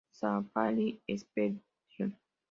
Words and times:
Safari 0.19 0.87
Expedition. 1.07 2.09